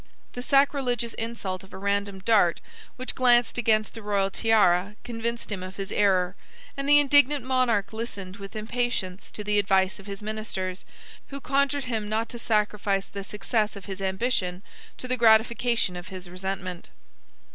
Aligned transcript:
The 0.33 0.41
sacrilegious 0.41 1.13
insult 1.13 1.63
of 1.63 1.73
a 1.73 1.77
random 1.77 2.21
dart, 2.21 2.59
which 2.95 3.13
glanced 3.13 3.59
against 3.59 3.93
the 3.93 4.01
royal 4.01 4.31
tiara, 4.31 4.95
convinced 5.03 5.51
him 5.51 5.61
of 5.61 5.75
his 5.75 5.91
error; 5.91 6.35
and 6.75 6.89
the 6.89 6.97
indignant 6.97 7.45
monarch 7.45 7.93
listened 7.93 8.37
with 8.37 8.55
impatience 8.55 9.29
to 9.29 9.43
the 9.43 9.59
advice 9.59 9.99
of 9.99 10.07
his 10.07 10.23
ministers, 10.23 10.85
who 11.27 11.39
conjured 11.39 11.83
him 11.83 12.09
not 12.09 12.29
to 12.29 12.39
sacrifice 12.39 13.05
the 13.05 13.23
success 13.23 13.75
of 13.75 13.85
his 13.85 14.01
ambition 14.01 14.63
to 14.97 15.07
the 15.07 15.17
gratification 15.17 15.95
of 15.95 16.07
his 16.07 16.27
resentment. 16.27 16.89